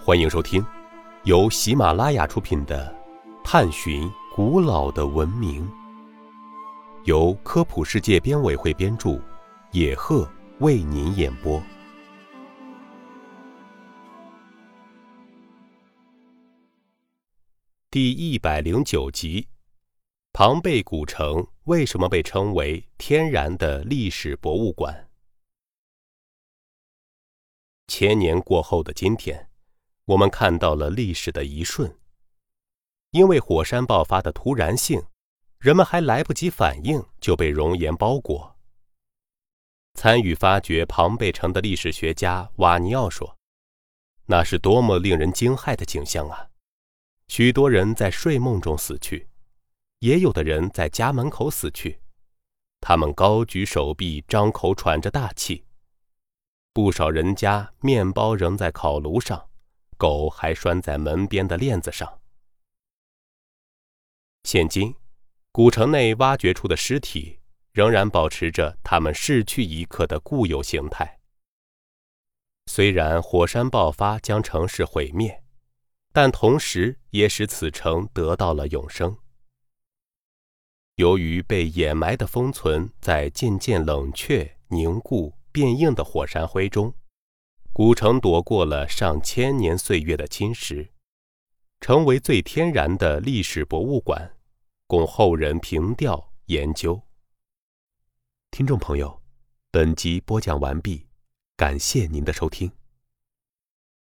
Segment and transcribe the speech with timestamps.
[0.00, 0.64] 欢迎收听
[1.24, 2.96] 由喜马拉雅出品的
[3.44, 5.68] 《探寻古老的文明》，
[7.04, 9.20] 由科普世界编委会编著，
[9.72, 10.26] 野鹤
[10.60, 11.60] 为您演播。
[17.90, 19.48] 第一百零九集：
[20.32, 25.08] 庞贝古城为什么被称为天然的历史博物馆？
[27.88, 29.47] 千年过后的今天，
[30.08, 31.94] 我们看到了历史的一瞬。
[33.10, 35.02] 因为火山爆发的突然性，
[35.58, 38.56] 人们还来不及反应，就被熔岩包裹。
[39.94, 43.36] 参与发掘庞贝城的历史学家瓦尼奥说
[44.24, 46.48] ：“那是多么令人惊骇的景象啊！
[47.26, 49.28] 许多人在睡梦中死去，
[49.98, 52.00] 也有的人在家门口死去，
[52.80, 55.64] 他们高举手臂，张口喘着大气。”
[56.72, 59.47] 不少人家面包仍在烤炉上，
[59.98, 62.20] 狗还拴在门边的链子上。
[64.44, 64.94] 现今，
[65.52, 67.40] 古城内挖掘出的尸体
[67.72, 71.20] 仍然保持着他们逝去一刻的固有形态。
[72.64, 75.42] 虽然火山爆发将城市毁灭，
[76.12, 79.18] 但同时也使此城得到了永生。
[80.94, 85.34] 由于被掩埋的封存在渐渐冷却凝固。
[85.50, 86.94] 变硬的火山灰中，
[87.78, 90.88] 古城躲过了上千年岁月的侵蚀，
[91.80, 94.32] 成为最天然的历史博物馆，
[94.88, 97.00] 供后人凭吊研究。
[98.50, 99.22] 听众朋友，
[99.70, 101.06] 本集播讲完毕，
[101.56, 102.68] 感谢您的收听。